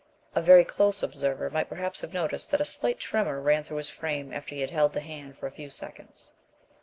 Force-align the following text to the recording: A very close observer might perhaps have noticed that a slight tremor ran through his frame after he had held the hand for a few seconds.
A 0.33 0.41
very 0.41 0.65
close 0.65 1.03
observer 1.03 1.51
might 1.51 1.69
perhaps 1.69 2.01
have 2.01 2.11
noticed 2.11 2.49
that 2.49 2.59
a 2.59 2.65
slight 2.65 2.97
tremor 2.99 3.39
ran 3.39 3.63
through 3.63 3.77
his 3.77 3.91
frame 3.91 4.33
after 4.33 4.55
he 4.55 4.61
had 4.61 4.71
held 4.71 4.93
the 4.93 4.99
hand 5.01 5.37
for 5.37 5.45
a 5.45 5.51
few 5.51 5.69
seconds. 5.69 6.33